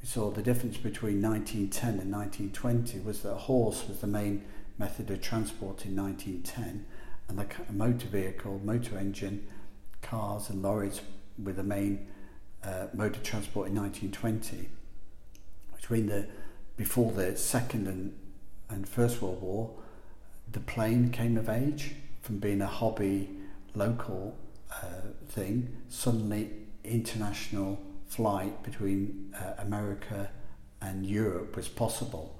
we 0.00 0.06
saw 0.06 0.30
the 0.30 0.42
difference 0.42 0.76
between 0.76 1.20
1910 1.20 1.88
and 2.00 2.12
1920 2.12 3.00
was 3.00 3.22
that 3.22 3.34
horse 3.34 3.86
was 3.88 4.00
the 4.00 4.06
main 4.06 4.44
method 4.78 5.10
of 5.10 5.20
transport 5.20 5.84
in 5.84 5.94
1910 5.96 6.86
and 7.28 7.38
the 7.38 7.46
motor 7.72 8.06
vehicle, 8.08 8.60
motor 8.64 8.98
engine, 8.98 9.46
cars 10.00 10.48
and 10.48 10.62
lorries 10.62 11.00
were 11.42 11.52
the 11.52 11.62
main 11.62 12.06
uh, 12.64 12.86
mode 12.94 13.16
of 13.16 13.22
transport 13.22 13.68
in 13.68 13.74
1920. 13.74 14.68
Between 15.76 16.06
the 16.06 16.26
before 16.76 17.12
the 17.12 17.36
Second 17.36 17.86
and, 17.86 18.14
and 18.70 18.88
First 18.88 19.20
World 19.20 19.42
War, 19.42 19.70
the 20.50 20.60
plane 20.60 21.10
came 21.10 21.36
of 21.36 21.48
age 21.48 21.92
from 22.22 22.38
being 22.38 22.62
a 22.62 22.66
hobby 22.66 23.30
local 23.74 24.34
uh, 24.72 24.76
thing, 25.28 25.76
suddenly 25.88 26.50
international 26.84 27.78
flight 28.06 28.62
between 28.62 29.34
uh, 29.38 29.54
America 29.62 30.30
and 30.80 31.06
Europe 31.06 31.56
was 31.56 31.68
possible. 31.68 32.36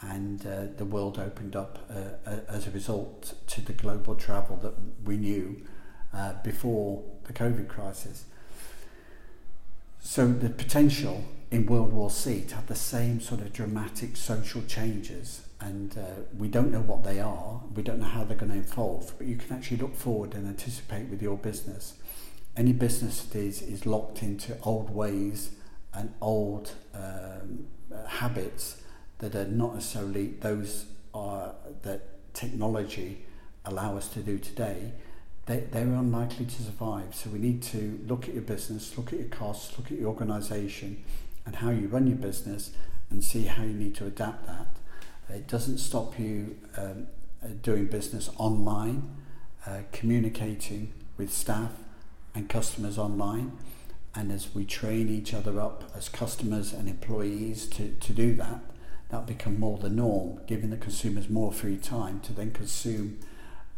And 0.00 0.44
uh, 0.46 0.64
the 0.76 0.84
world 0.84 1.18
opened 1.18 1.56
up 1.56 1.78
uh, 1.88 2.28
uh, 2.28 2.36
as 2.48 2.66
a 2.66 2.70
result 2.72 3.34
to 3.48 3.60
the 3.62 3.72
global 3.72 4.14
travel 4.14 4.56
that 4.58 4.74
we 5.04 5.16
knew 5.16 5.62
uh, 6.12 6.34
before 6.42 7.02
the 7.24 7.32
COVID 7.32 7.68
crisis. 7.68 8.24
So 10.00 10.28
the 10.28 10.50
potential 10.50 11.24
in 11.50 11.64
World 11.66 11.92
War 11.92 12.10
C 12.10 12.42
to 12.48 12.54
have 12.56 12.66
the 12.66 12.74
same 12.74 13.20
sort 13.20 13.40
of 13.40 13.52
dramatic 13.52 14.16
social 14.16 14.62
changes 14.62 15.42
and 15.64 15.96
uh, 15.96 16.02
we 16.36 16.46
don't 16.46 16.70
know 16.70 16.82
what 16.82 17.04
they 17.04 17.18
are, 17.20 17.62
we 17.74 17.82
don't 17.82 17.98
know 17.98 18.04
how 18.08 18.22
they're 18.22 18.36
going 18.36 18.52
to 18.52 18.58
evolve, 18.58 19.14
but 19.16 19.26
you 19.26 19.34
can 19.36 19.56
actually 19.56 19.78
look 19.78 19.96
forward 19.96 20.34
and 20.34 20.46
anticipate 20.46 21.04
with 21.08 21.22
your 21.22 21.38
business. 21.38 21.94
Any 22.54 22.74
business 22.74 23.22
that 23.22 23.38
is, 23.38 23.62
is 23.62 23.86
locked 23.86 24.22
into 24.22 24.58
old 24.62 24.90
ways 24.94 25.52
and 25.94 26.12
old 26.20 26.72
um, 26.94 27.66
habits 28.06 28.82
that 29.18 29.34
are 29.34 29.46
not 29.46 29.74
necessarily 29.74 30.34
those 30.40 30.84
are, 31.14 31.54
that 31.82 32.34
technology 32.34 33.24
allow 33.64 33.96
us 33.96 34.08
to 34.08 34.20
do 34.20 34.38
today, 34.38 34.92
they, 35.46 35.60
they're 35.70 35.84
unlikely 35.86 36.44
to 36.44 36.62
survive. 36.62 37.14
So 37.14 37.30
we 37.30 37.38
need 37.38 37.62
to 37.64 38.00
look 38.06 38.28
at 38.28 38.34
your 38.34 38.42
business, 38.42 38.98
look 38.98 39.14
at 39.14 39.18
your 39.18 39.28
costs, 39.28 39.78
look 39.78 39.90
at 39.90 39.98
your 39.98 40.08
organisation 40.10 41.02
and 41.46 41.56
how 41.56 41.70
you 41.70 41.88
run 41.88 42.06
your 42.06 42.16
business 42.16 42.72
and 43.08 43.24
see 43.24 43.44
how 43.44 43.62
you 43.62 43.72
need 43.72 43.94
to 43.94 44.06
adapt 44.06 44.46
that 44.46 44.73
It 45.28 45.46
doesn't 45.46 45.78
stop 45.78 46.18
you 46.18 46.56
um, 46.76 47.06
uh, 47.42 47.48
doing 47.62 47.86
business 47.86 48.30
online, 48.36 49.10
uh, 49.66 49.80
communicating 49.92 50.92
with 51.16 51.32
staff 51.32 51.72
and 52.34 52.48
customers 52.48 52.98
online. 52.98 53.52
And 54.14 54.30
as 54.30 54.54
we 54.54 54.64
train 54.64 55.08
each 55.08 55.34
other 55.34 55.58
up 55.60 55.84
as 55.96 56.08
customers 56.08 56.72
and 56.72 56.88
employees 56.88 57.66
to, 57.70 57.92
to 57.94 58.12
do 58.12 58.34
that, 58.36 58.60
that 59.08 59.26
become 59.26 59.58
more 59.58 59.78
the 59.78 59.88
norm, 59.88 60.40
giving 60.46 60.70
the 60.70 60.76
consumers 60.76 61.28
more 61.28 61.52
free 61.52 61.78
time 61.78 62.20
to 62.20 62.32
then 62.32 62.52
consume 62.52 63.18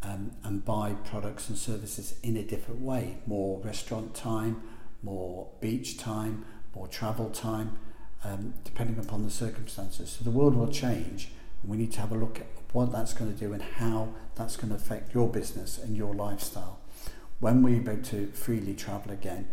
um, 0.03 0.33
and 0.45 0.65
buy 0.65 0.93
products 1.05 1.49
and 1.49 1.57
services 1.57 2.19
in 2.23 2.37
a 2.37 2.43
different 2.43 2.81
way. 2.81 3.17
More 3.27 3.61
restaurant 3.61 4.15
time, 4.15 4.63
more 5.03 5.49
beach 5.61 5.97
time, 5.97 6.45
more 6.75 6.87
travel 6.87 7.31
time, 7.31 7.79
um, 8.25 8.55
depending 8.65 8.99
upon 8.99 9.23
the 9.23 9.31
circumstances. 9.31 10.11
So 10.19 10.25
the 10.25 10.31
world 10.31 10.55
will 10.55 10.69
change. 10.73 11.31
And 11.63 11.71
we 11.71 11.77
need 11.77 11.93
to 11.93 12.01
have 12.01 12.13
a 12.13 12.17
look 12.17 12.41
at 12.41 12.47
what 12.73 12.93
that's 12.93 13.13
going 13.15 13.33
to 13.33 13.39
do 13.39 13.53
and 13.53 13.63
how 13.63 14.09
that's 14.35 14.57
going 14.57 14.69
to 14.71 14.75
affect 14.75 15.15
your 15.15 15.29
business 15.29 15.79
and 15.79 15.97
your 15.97 16.15
lifestyle. 16.15 16.79
When 17.41 17.63
will 17.63 17.71
you 17.71 17.81
be 17.81 17.93
able 17.93 18.03
to 18.05 18.29
freely 18.29 18.75
travel 18.75 19.13
again? 19.13 19.49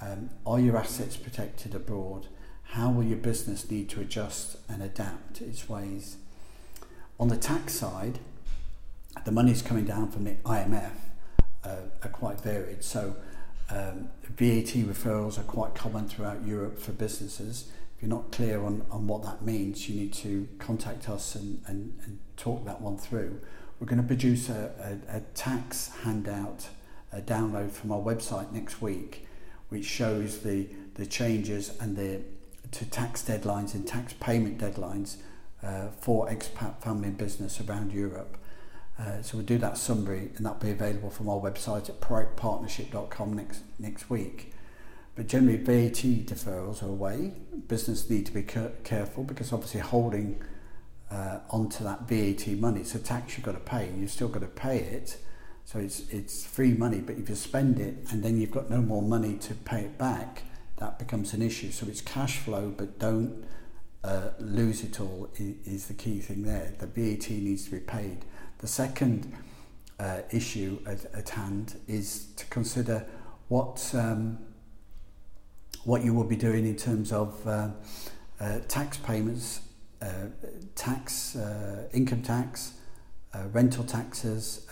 Um, 0.00 0.30
are 0.46 0.60
your 0.60 0.76
assets 0.76 1.16
protected 1.16 1.74
abroad? 1.74 2.26
How 2.64 2.90
will 2.90 3.04
your 3.04 3.18
business 3.18 3.70
need 3.70 3.88
to 3.90 4.00
adjust 4.00 4.56
and 4.68 4.82
adapt 4.82 5.40
its 5.40 5.68
ways? 5.68 6.16
On 7.20 7.28
the 7.28 7.36
tax 7.36 7.74
side, 7.74 8.18
the 9.24 9.32
money's 9.32 9.62
coming 9.62 9.84
down 9.84 10.10
from 10.10 10.24
the 10.24 10.32
IMF 10.44 10.90
uh, 11.64 11.68
are 12.02 12.08
quite 12.10 12.40
varied. 12.40 12.82
So 12.82 13.16
um, 13.70 14.08
VAT 14.24 14.72
referrals 14.84 15.38
are 15.38 15.44
quite 15.44 15.74
common 15.74 16.08
throughout 16.08 16.46
Europe 16.46 16.78
for 16.80 16.92
businesses. 16.92 17.70
you're 18.02 18.08
not 18.08 18.32
clear 18.32 18.60
on, 18.64 18.84
on 18.90 19.06
what 19.06 19.22
that 19.22 19.42
means, 19.42 19.88
you 19.88 19.94
need 20.00 20.12
to 20.12 20.48
contact 20.58 21.08
us 21.08 21.36
and, 21.36 21.62
and, 21.68 21.94
and 22.04 22.18
talk 22.36 22.66
that 22.66 22.80
one 22.80 22.98
through. 22.98 23.38
We're 23.78 23.86
going 23.86 24.00
to 24.02 24.06
produce 24.06 24.48
a, 24.48 24.98
a, 25.10 25.18
a 25.18 25.20
tax 25.34 25.90
handout, 26.02 26.66
a 27.12 27.20
download 27.20 27.70
from 27.70 27.92
our 27.92 28.00
website 28.00 28.50
next 28.50 28.82
week, 28.82 29.28
which 29.68 29.84
shows 29.84 30.40
the, 30.40 30.66
the 30.94 31.06
changes 31.06 31.72
and 31.80 31.96
the 31.96 32.20
to 32.72 32.86
tax 32.86 33.22
deadlines 33.22 33.74
and 33.74 33.86
tax 33.86 34.14
payment 34.14 34.58
deadlines 34.58 35.16
uh, 35.62 35.88
for 36.00 36.26
expat 36.28 36.78
family 36.82 37.08
and 37.08 37.18
business 37.18 37.60
around 37.60 37.92
Europe. 37.92 38.36
Uh, 38.98 39.20
so 39.20 39.36
we'll 39.36 39.46
do 39.46 39.58
that 39.58 39.76
summary 39.78 40.30
and 40.36 40.46
that'll 40.46 40.58
be 40.58 40.70
available 40.70 41.10
from 41.10 41.28
our 41.28 41.38
website 41.38 41.88
at 41.90 42.00
proactpartnership.com 42.00 43.32
next, 43.34 43.60
next 43.78 44.08
week. 44.10 44.52
But 45.14 45.26
generally, 45.28 45.58
VAT 45.58 46.02
deferrals 46.26 46.82
are 46.82 46.88
away. 46.88 47.32
Business 47.68 48.08
need 48.08 48.24
to 48.26 48.32
be 48.32 48.42
careful 48.42 49.24
because 49.24 49.52
obviously 49.52 49.80
holding 49.80 50.40
uh, 51.10 51.40
onto 51.50 51.84
that 51.84 52.08
VAT 52.08 52.46
money, 52.58 52.80
it's 52.80 52.94
a 52.94 52.98
tax 52.98 53.36
you've 53.36 53.44
got 53.44 53.52
to 53.52 53.60
pay, 53.60 53.88
and 53.88 54.00
you've 54.00 54.10
still 54.10 54.28
got 54.28 54.40
to 54.40 54.46
pay 54.46 54.78
it. 54.78 55.18
So 55.64 55.78
it's 55.78 56.08
it's 56.10 56.46
free 56.46 56.72
money, 56.72 57.00
but 57.00 57.16
if 57.16 57.28
you 57.28 57.34
spend 57.34 57.78
it 57.78 57.96
and 58.10 58.22
then 58.22 58.40
you've 58.40 58.50
got 58.50 58.70
no 58.70 58.78
more 58.80 59.02
money 59.02 59.34
to 59.34 59.54
pay 59.54 59.80
it 59.82 59.98
back, 59.98 60.44
that 60.78 60.98
becomes 60.98 61.34
an 61.34 61.42
issue. 61.42 61.70
So 61.72 61.86
it's 61.88 62.00
cash 62.00 62.38
flow, 62.38 62.72
but 62.76 62.98
don't 62.98 63.44
uh, 64.02 64.30
lose 64.38 64.82
it 64.82 64.98
all 64.98 65.28
is, 65.36 65.86
the 65.88 65.94
key 65.94 66.20
thing 66.20 66.42
there. 66.42 66.72
The 66.78 66.86
VAT 66.86 67.28
needs 67.30 67.66
to 67.66 67.70
be 67.72 67.80
paid. 67.80 68.24
The 68.58 68.66
second 68.66 69.30
uh, 70.00 70.20
issue 70.30 70.78
at, 70.86 71.04
at 71.14 71.28
hand 71.28 71.78
is 71.86 72.28
to 72.36 72.46
consider 72.46 73.06
what. 73.48 73.90
Um, 73.94 74.38
what 75.84 76.04
you 76.04 76.14
will 76.14 76.24
be 76.24 76.36
doing 76.36 76.66
in 76.66 76.76
terms 76.76 77.12
of 77.12 77.44
uh, 77.46 77.68
uh, 78.40 78.58
tax 78.68 78.98
payments, 78.98 79.62
uh, 80.00 80.06
tax, 80.74 81.34
uh, 81.36 81.88
income 81.92 82.22
tax, 82.22 82.74
uh, 83.34 83.44
rental 83.52 83.84
taxes, 83.84 84.66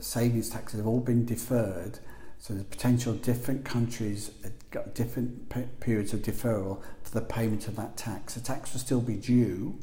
savings 0.00 0.48
taxes 0.50 0.78
have 0.78 0.86
all 0.86 1.00
been 1.00 1.24
deferred. 1.24 1.98
So 2.38 2.54
there's 2.54 2.66
potential 2.66 3.12
different 3.12 3.64
countries 3.64 4.30
got 4.70 4.94
different 4.94 5.48
pe- 5.50 5.66
periods 5.80 6.12
of 6.14 6.20
deferral 6.20 6.80
for 7.02 7.10
the 7.12 7.20
payment 7.20 7.66
of 7.68 7.76
that 7.76 7.96
tax. 7.96 8.34
The 8.34 8.40
tax 8.40 8.72
will 8.72 8.80
still 8.80 9.00
be 9.00 9.14
due, 9.16 9.78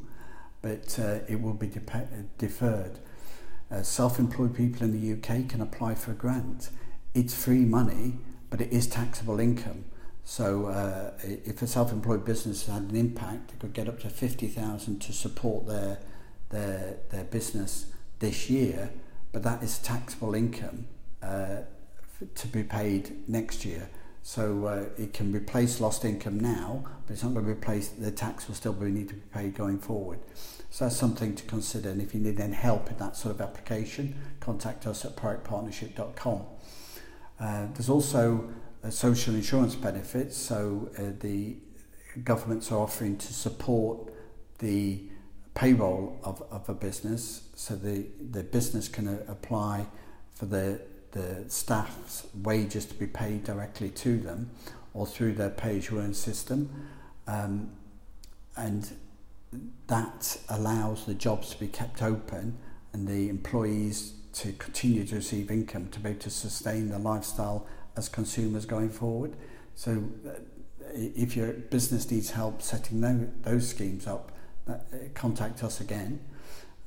but 0.62 0.98
it 1.28 1.40
will 1.40 1.54
be 1.54 1.68
de- 1.68 1.80
deferred. 2.36 2.98
self-employed 3.82 4.54
people 4.56 4.82
in 4.82 4.92
the 4.92 5.12
UK 5.12 5.48
can 5.48 5.60
apply 5.60 5.94
for 5.94 6.10
a 6.10 6.14
grant. 6.14 6.70
It's 7.14 7.32
free 7.34 7.64
money, 7.64 8.14
but 8.50 8.60
it 8.60 8.72
is 8.72 8.86
taxable 8.88 9.38
income. 9.40 9.84
So 10.30 10.66
uh, 10.66 11.12
if 11.22 11.62
a 11.62 11.66
self-employed 11.66 12.26
business 12.26 12.66
had 12.66 12.82
an 12.82 12.96
impact, 12.96 13.52
it 13.52 13.60
could 13.60 13.72
get 13.72 13.88
up 13.88 13.98
to 14.00 14.10
50,000 14.10 14.98
to 15.00 15.12
support 15.14 15.66
their, 15.66 16.00
their, 16.50 16.98
their 17.08 17.24
business 17.24 17.86
this 18.18 18.50
year, 18.50 18.90
but 19.32 19.42
that 19.44 19.62
is 19.62 19.78
taxable 19.78 20.34
income 20.34 20.86
uh, 21.22 21.60
to 22.34 22.46
be 22.46 22.62
paid 22.62 23.26
next 23.26 23.64
year. 23.64 23.88
So 24.22 24.66
uh, 24.66 25.02
it 25.02 25.14
can 25.14 25.32
replace 25.32 25.80
lost 25.80 26.04
income 26.04 26.38
now, 26.38 26.84
but 27.06 27.14
it's 27.14 27.22
not 27.24 27.32
going 27.32 27.46
to 27.46 27.50
replace, 27.50 27.88
the 27.88 28.10
tax 28.10 28.48
will 28.48 28.54
still 28.54 28.74
be, 28.74 28.90
need 28.90 29.08
to 29.08 29.14
be 29.14 29.22
paid 29.32 29.54
going 29.54 29.78
forward. 29.78 30.18
So 30.68 30.84
that's 30.84 30.96
something 30.98 31.36
to 31.36 31.44
consider. 31.44 31.88
And 31.88 32.02
if 32.02 32.12
you 32.12 32.20
need 32.20 32.38
any 32.38 32.54
help 32.54 32.90
in 32.90 32.98
that 32.98 33.16
sort 33.16 33.34
of 33.34 33.40
application, 33.40 34.14
contact 34.40 34.86
us 34.86 35.06
at 35.06 35.16
productpartnership.com. 35.16 36.42
Uh, 37.40 37.66
there's 37.72 37.88
also 37.88 38.50
Uh, 38.84 38.90
social 38.90 39.34
insurance 39.34 39.74
benefits. 39.74 40.36
So 40.36 40.88
uh, 40.98 41.10
the 41.20 41.56
governments 42.22 42.70
are 42.70 42.78
offering 42.78 43.16
to 43.18 43.32
support 43.32 44.12
the 44.60 45.02
payroll 45.54 46.16
of, 46.22 46.42
of 46.52 46.68
a 46.68 46.74
business 46.74 47.48
so 47.56 47.74
the, 47.74 48.06
the 48.30 48.44
business 48.44 48.86
can 48.86 49.08
uh, 49.08 49.18
apply 49.26 49.86
for 50.32 50.46
the, 50.46 50.80
the 51.10 51.42
staff's 51.48 52.26
wages 52.44 52.84
to 52.86 52.94
be 52.94 53.06
paid 53.08 53.42
directly 53.42 53.88
to 53.90 54.18
them 54.20 54.50
or 54.94 55.06
through 55.06 55.32
their 55.32 55.50
pay-as-you-earn 55.50 56.14
system. 56.14 56.86
Um, 57.26 57.72
and 58.56 58.92
that 59.88 60.38
allows 60.48 61.04
the 61.04 61.14
jobs 61.14 61.50
to 61.50 61.58
be 61.58 61.66
kept 61.66 62.00
open 62.00 62.56
and 62.92 63.08
the 63.08 63.28
employees 63.28 64.12
to 64.34 64.52
continue 64.52 65.04
to 65.06 65.16
receive 65.16 65.50
income 65.50 65.88
to 65.88 65.98
be 65.98 66.10
able 66.10 66.20
to 66.20 66.30
sustain 66.30 66.90
the 66.90 66.98
lifestyle 67.00 67.66
as 67.98 68.08
consumers 68.08 68.64
going 68.64 68.88
forward. 68.88 69.32
So 69.74 70.04
uh, 70.26 70.30
if 70.94 71.36
your 71.36 71.48
business 71.52 72.10
needs 72.10 72.30
help 72.30 72.62
setting 72.62 73.00
those, 73.02 73.26
those 73.42 73.68
schemes 73.68 74.06
up, 74.06 74.32
uh, 74.68 74.74
contact 75.14 75.62
us 75.64 75.80
again. 75.80 76.20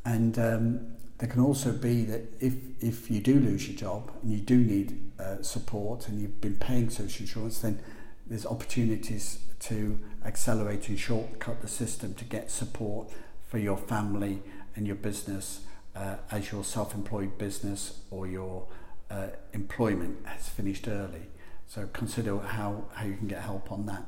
And 0.06 0.40
um, 0.40 0.88
there 1.20 1.30
can 1.30 1.42
also 1.42 1.72
be 1.74 2.06
that 2.06 2.22
if, 2.40 2.54
if 2.80 3.12
you 3.12 3.20
do 3.20 3.36
lose 3.36 3.68
your 3.68 3.78
job 3.78 4.12
and 4.24 4.32
you 4.32 4.40
do 4.40 4.58
need 4.58 5.12
uh, 5.20 5.42
support 5.44 6.08
and 6.08 6.20
you've 6.20 6.42
been 6.42 6.56
paying 6.56 6.90
social 6.90 7.24
insurance, 7.24 7.60
then 7.60 7.80
there's 8.26 8.46
opportunities 8.46 9.40
to 9.60 10.00
accelerate 10.26 10.90
and 10.90 10.98
shortcut 10.98 11.62
the 11.62 11.68
system 11.68 12.14
to 12.16 12.26
get 12.26 12.50
support 12.50 13.12
for 13.48 13.60
your 13.60 13.78
family 13.78 14.42
and 14.76 14.88
your 14.88 14.96
business 14.96 15.62
uh, 15.96 16.16
as 16.32 16.52
your 16.52 16.64
self-employed 16.64 17.38
business 17.38 18.00
or 18.10 18.26
your 18.26 18.66
uh, 19.12 19.28
employment 19.54 20.26
has 20.26 20.48
finished 20.48 20.88
early. 20.88 21.24
So 21.68 21.88
consider 21.94 22.38
how, 22.40 22.86
how 22.94 23.06
you 23.06 23.16
can 23.18 23.28
get 23.28 23.42
help 23.42 23.72
on 23.72 23.86
that. 23.88 24.04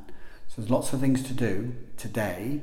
So 0.48 0.62
there's 0.62 0.72
lots 0.72 0.94
of 0.94 1.00
things 1.00 1.24
to 1.24 1.34
do 1.34 1.76
today 1.98 2.62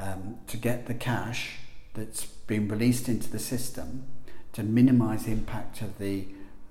um, 0.00 0.36
to 0.46 0.56
get 0.56 0.86
the 0.86 0.94
cash 0.94 1.56
that's 1.94 2.24
been 2.24 2.68
released 2.68 3.08
into 3.08 3.30
the 3.30 3.38
system 3.38 4.06
to 4.52 4.62
minimize 4.62 5.24
the 5.24 5.32
impact 5.32 5.82
of 5.82 5.98
the 5.98 6.26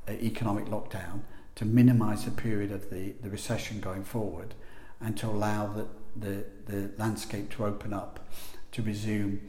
uh, 0.07 0.11
economic 0.13 0.65
lockdown, 0.65 1.21
to 1.55 1.65
minimize 1.65 2.25
the 2.25 2.31
period 2.31 2.71
of 2.71 2.89
the, 2.89 3.13
the 3.21 3.29
recession 3.29 3.79
going 3.79 4.03
forward, 4.03 4.53
and 5.01 5.17
to 5.17 5.27
allow 5.27 5.67
the, 5.67 5.87
the, 6.15 6.45
the 6.71 6.89
landscape 6.97 7.49
to 7.51 7.65
open 7.65 7.93
up, 7.93 8.27
to 8.71 8.81
resume 8.81 9.41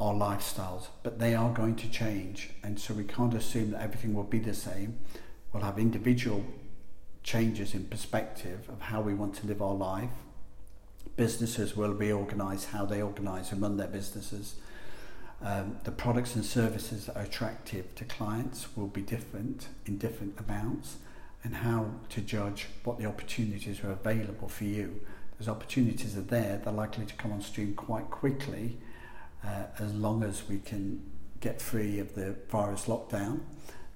our 0.00 0.12
lifestyles, 0.14 0.88
but 1.02 1.18
they 1.18 1.34
are 1.34 1.50
going 1.52 1.74
to 1.76 1.88
change. 1.88 2.50
And 2.62 2.78
so 2.78 2.92
we 2.94 3.04
can't 3.04 3.34
assume 3.34 3.70
that 3.70 3.82
everything 3.82 4.14
will 4.14 4.24
be 4.24 4.38
the 4.38 4.54
same. 4.54 4.98
We'll 5.52 5.62
have 5.62 5.78
individual 5.78 6.44
changes 7.22 7.74
in 7.74 7.84
perspective 7.86 8.68
of 8.68 8.80
how 8.82 9.00
we 9.00 9.14
want 9.14 9.34
to 9.36 9.46
live 9.46 9.62
our 9.62 9.74
life. 9.74 10.10
Businesses 11.16 11.76
will 11.76 11.94
reorganize 11.94 12.66
how 12.66 12.84
they 12.84 13.00
organize 13.00 13.52
and 13.52 13.62
run 13.62 13.78
their 13.78 13.86
businesses. 13.86 14.56
Um, 15.42 15.78
the 15.84 15.90
products 15.92 16.34
and 16.34 16.44
services 16.44 17.06
that 17.06 17.16
are 17.16 17.22
attractive 17.22 17.94
to 17.96 18.04
clients 18.04 18.76
will 18.76 18.86
be 18.88 19.02
different 19.02 19.68
in 19.86 19.96
different 19.98 20.38
amounts, 20.38 20.96
and 21.44 21.54
how 21.56 21.90
to 22.10 22.20
judge 22.20 22.66
what 22.84 22.98
the 22.98 23.06
opportunities 23.06 23.82
are 23.84 23.92
available 23.92 24.48
for 24.48 24.64
you. 24.64 25.00
Those 25.38 25.48
opportunities 25.48 26.16
are 26.16 26.22
there, 26.22 26.60
they're 26.62 26.72
likely 26.72 27.06
to 27.06 27.14
come 27.14 27.32
on 27.32 27.40
stream 27.40 27.74
quite 27.74 28.10
quickly 28.10 28.76
uh, 29.46 29.64
as 29.80 29.92
long 29.94 30.22
as 30.22 30.48
we 30.48 30.58
can 30.58 31.00
get 31.40 31.60
free 31.60 31.98
of 32.00 32.14
the 32.14 32.34
virus 32.48 32.86
lockdown, 32.86 33.40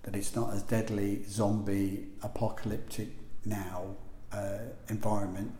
that 0.02 0.14
it's 0.14 0.34
not 0.34 0.52
as 0.52 0.62
deadly 0.62 1.24
zombie 1.24 2.06
apocalyptic 2.22 3.08
now 3.44 3.82
uh, 4.32 4.58
environment 4.88 5.52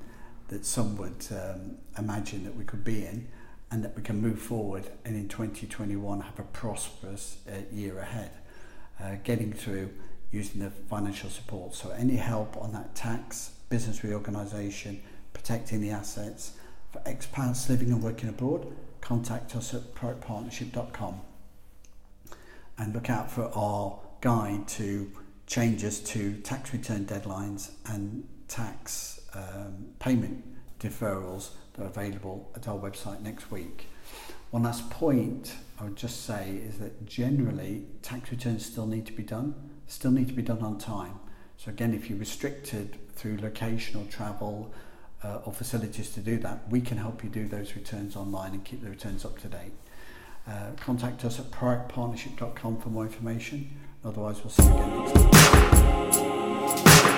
that 0.48 0.64
some 0.64 0.96
would 0.96 1.26
um, 1.32 1.76
imagine 1.98 2.44
that 2.44 2.56
we 2.56 2.64
could 2.64 2.84
be 2.84 3.04
in 3.04 3.26
and 3.70 3.84
that 3.84 3.94
we 3.96 4.02
can 4.02 4.20
move 4.20 4.38
forward 4.40 4.90
and 5.04 5.14
in 5.14 5.28
2021 5.28 6.20
have 6.20 6.38
a 6.40 6.44
prosperous 6.44 7.38
uh, 7.48 7.52
year 7.72 7.98
ahead. 8.00 8.30
Uh, 9.02 9.16
getting 9.24 9.52
through 9.52 9.88
using 10.30 10.60
the 10.60 10.68
financial 10.88 11.30
support. 11.30 11.74
So 11.74 11.90
any 11.92 12.16
help 12.16 12.54
on 12.60 12.70
that 12.74 12.94
tax, 12.94 13.52
business 13.70 14.04
reorganisation, 14.04 15.02
protecting 15.32 15.80
the 15.80 15.90
assets 15.90 16.52
for 16.92 16.98
expats 17.00 17.68
living 17.70 17.90
and 17.92 18.02
working 18.02 18.28
abroad, 18.28 18.70
contact 19.00 19.56
us 19.56 19.74
at 19.74 19.94
productpartnership.com 19.94 21.20
and 22.78 22.94
look 22.94 23.10
out 23.10 23.30
for 23.30 23.44
our 23.54 23.98
guide 24.20 24.66
to 24.68 25.10
changes 25.46 26.00
to 26.00 26.36
tax 26.38 26.72
return 26.72 27.04
deadlines 27.06 27.70
and 27.86 28.26
tax 28.48 29.20
um, 29.34 29.86
payment 29.98 30.44
deferrals 30.78 31.50
that 31.74 31.84
are 31.84 31.88
available 31.88 32.50
at 32.54 32.68
our 32.68 32.76
website 32.78 33.20
next 33.22 33.50
week. 33.50 33.88
One 34.50 34.64
last 34.64 34.90
point 34.90 35.54
I 35.78 35.84
would 35.84 35.96
just 35.96 36.24
say 36.26 36.58
is 36.68 36.78
that 36.78 37.06
generally 37.06 37.84
tax 38.02 38.30
returns 38.30 38.66
still 38.66 38.86
need 38.86 39.06
to 39.06 39.12
be 39.12 39.22
done, 39.22 39.54
still 39.86 40.10
need 40.10 40.28
to 40.28 40.34
be 40.34 40.42
done 40.42 40.60
on 40.62 40.78
time. 40.78 41.18
So 41.56 41.70
again, 41.70 41.94
if 41.94 42.08
you're 42.10 42.18
restricted 42.18 43.14
through 43.16 43.38
location 43.40 44.00
or 44.00 44.10
travel, 44.10 44.72
uh, 45.22 45.36
or 45.44 45.52
facilities 45.52 46.10
to 46.10 46.20
do 46.20 46.38
that, 46.38 46.60
we 46.70 46.80
can 46.80 46.96
help 46.96 47.22
you 47.22 47.30
do 47.30 47.46
those 47.46 47.74
returns 47.76 48.16
online 48.16 48.52
and 48.52 48.64
keep 48.64 48.82
the 48.82 48.90
returns 48.90 49.24
up 49.24 49.38
to 49.40 49.48
date. 49.48 49.72
Uh, 50.48 50.70
contact 50.78 51.24
us 51.24 51.38
at 51.38 51.50
productpartnership.com 51.50 52.78
for 52.78 52.88
more 52.88 53.04
information. 53.04 53.70
Otherwise, 54.04 54.38
we'll 54.42 54.50
see 54.50 54.62
you 54.64 54.74
again 54.74 55.04
next 55.04 56.84
time. 57.00 57.09